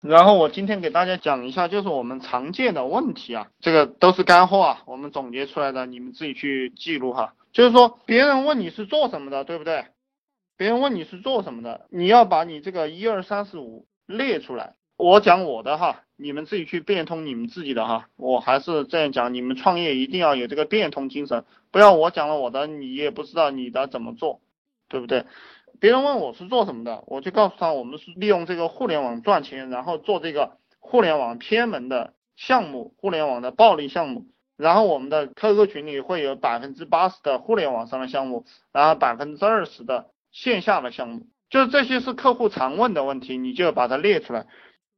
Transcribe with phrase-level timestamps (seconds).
[0.00, 7.34] 然后我今天给大家讲一下，就是我们常见的问题啊，这个都是干货啊，我们总结出来的，你们自己去记录哈。
[7.52, 9.84] 就是说，别人问你是做什么的，对不对？
[10.56, 14.74] 别人问你是做什么的，你要把你这个一二三四五列出来。
[14.96, 18.08] 我讲我的哈，你们自己去变通你们自己的哈。
[18.16, 24.40] 我还是这样讲，你们创业一定要有这个变通精神，不要我讲了我的，你也不知道你的怎么做，
[24.88, 25.24] 对不对？
[25.80, 34.26] 别人问我是做什么的，我就告诉他，我们是利用这个互联网赚钱，然后做这个互联网偏门的项目，互联网的暴利项目。
[34.56, 44.46] 然后我们的 QQ 群里会有百分之八十的互联网上的项目，然后百分之二十的线下的项目，就是这些是客户常问的问题，你就把它列出来。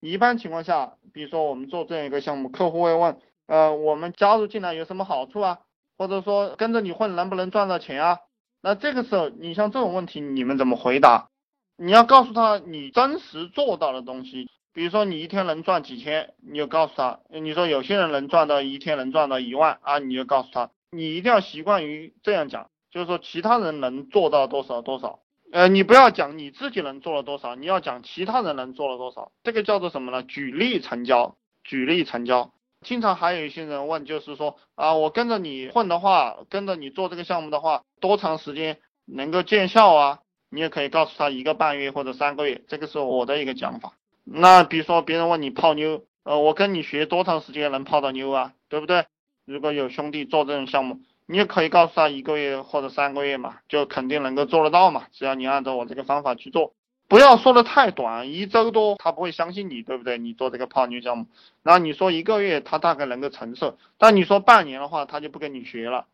[0.00, 5.60] 一般情况下，比如说我们做这样一个项目，客户会问，呃，我们加入进来有什么好处啊？
[5.96, 8.18] 或者说跟着你混能不能赚到钱啊？
[8.62, 11.28] 那这个时候，你像这种问题，你们怎么回答？
[11.76, 25.20] 你要告诉他你真实做到的东西，比如说你一天能赚几千，你就告诉他，你说有些人能赚到一天能赚到一万啊，你就告诉他，你一定要习惯于这样讲，就是说其他人能做到多少多少，
[25.52, 30.22] 呃，你不要讲你自己能做了多少，你要讲其他人能做了多少，这个叫做什么呢？
[30.22, 32.52] 举例成交，举例成交。
[32.82, 40.20] 经常还有一些人问，就是说啊，我跟着你混的话，跟着你做这个项目的话，多长时间能够见效啊？
[40.50, 43.94] 你也可以告诉他一个半月或者三个月，这个是我的一个讲法。
[44.22, 48.52] 那比如说别人问你泡妞，呃，我跟你学多长时间能泡到妞啊？
[48.68, 49.06] 对不对？
[49.44, 56.74] 如果有兄弟做这种项目，你也可以告诉他一个月或者三个月嘛，就肯定能够做得到嘛，只要你按照我这个方法去做。
[57.08, 60.18] 不要说的太短，一周多他不会相信你，对不对？
[60.18, 61.26] 你做这个泡妞项目，
[61.62, 66.06] 然后你说一个月他大概能够承受，但你说半年的话他就不跟你学了。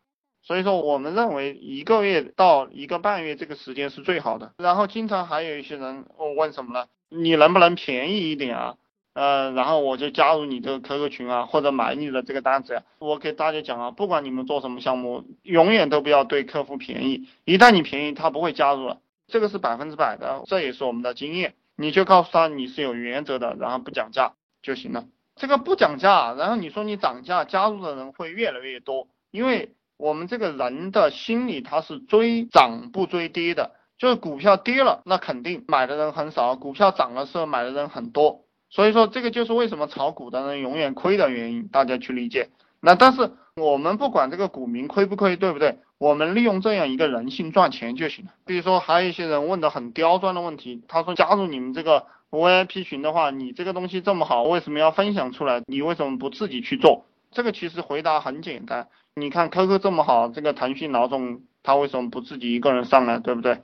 [0.43, 4.51] 所以说我们认为一个月到一个半月这个时间是最好的。
[4.57, 6.85] 然后经常还有一些人我问什么呢？
[7.09, 8.75] 你能不能便宜一点啊？
[9.13, 12.83] 呃，然后我就加入你这个 QQ 群啊，或者买你的这个单子呀。
[12.99, 18.97] 我给大家讲啊，不管你们做什么项目，永远都不要对客户便宜，一旦你便宜，他不会加入了。
[19.27, 21.55] 这个是百分之百的，这也是我们的经验。
[21.75, 25.05] 你就告诉他你是有原则的，然后不讲价就行了。
[25.35, 29.07] 这个不讲价，然后你说你涨价，加入的人会越来越多。
[29.31, 38.45] 因为我们这个人的心理他是追涨不追跌的，就是股票跌了，那肯定买的人很少；股票涨的时候买的人很多。
[38.69, 42.49] 所以说这个就是为什么炒股的人永远亏的原因，大家去理解。
[42.85, 45.79] 那但是我们不管这个股民亏不亏，对不对？
[45.99, 48.31] 我们利用这样一个人性赚钱就行了。
[48.45, 55.61] 比如说还有一些人问的很刁钻的问题，他说加入你们这个 VIP 群的话，你这个东西这么好，为什么要分享出来？
[55.65, 57.05] 你为什么不自己去做？
[57.31, 63.61] 这个其实回答很简单，你看 QQ 这么好，这个腾讯老总他为什么不自己一个人上来，对不对？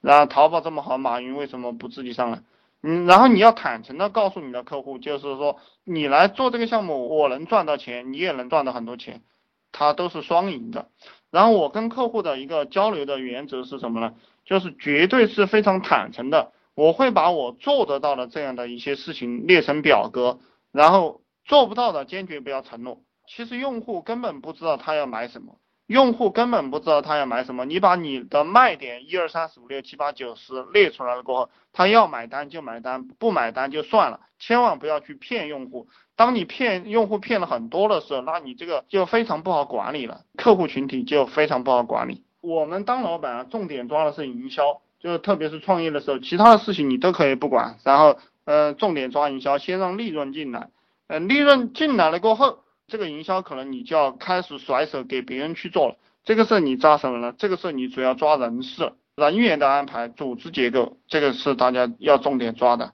[0.00, 2.40] 然后淘宝这么好，马云为什么不自己上来？
[2.82, 9.22] 嗯，然后你要坦诚的告诉你的客户，就是说你来做这个项目，我能赚到钱，你也能赚到很多钱，
[9.70, 10.88] 它都是双赢的。
[11.30, 14.14] 然后我跟客户的一个交流的原则是什么呢？
[14.44, 20.40] 就是绝对是非常坦诚的，我会把我做得到的这样的一些事情列成表格，
[20.72, 23.04] 然后做不到的坚决不要承诺。
[23.28, 25.58] 其实用户根本不知道他要买什么，
[25.92, 27.66] 用户根本不知道他要买什么。
[27.66, 35.88] 你把你的卖点一二三四五六七八九十列出来了过后，他要买单就买单，不买单就算了，千万不要去骗用户。
[36.16, 42.22] 当你骗用户骗了很多的时候，那你这个就非常不好管理了，客户群体就非常不好管理。
[42.40, 48.16] 我们当老板啊，重点抓的是营销，就是特别是创业的时候，其他的事情你都可以不管，然后
[48.46, 50.68] 呃重点抓营销，先让利润进来，
[51.06, 55.96] 呃利润进来了过后，这个营销可能你就要开始甩手给别人去做了。
[56.24, 57.34] 这个事你抓什么呢？
[57.36, 62.92] 这个事你主要抓人事、人员的安排、组织结构，这个是大家要重点抓的。